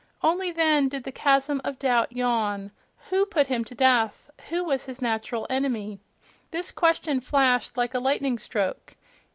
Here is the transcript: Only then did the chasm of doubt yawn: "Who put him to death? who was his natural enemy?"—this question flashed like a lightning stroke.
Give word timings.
Only 0.23 0.51
then 0.51 0.87
did 0.89 1.03
the 1.03 1.11
chasm 1.11 1.61
of 1.63 1.77
doubt 1.77 2.11
yawn: 2.11 2.71
"Who 3.11 3.23
put 3.27 3.45
him 3.45 3.63
to 3.65 3.75
death? 3.75 4.31
who 4.49 4.63
was 4.63 4.87
his 4.87 4.99
natural 4.99 5.45
enemy?"—this 5.47 6.71
question 6.71 7.21
flashed 7.21 7.77
like 7.77 7.93
a 7.93 7.99
lightning 7.99 8.39
stroke. 8.39 8.95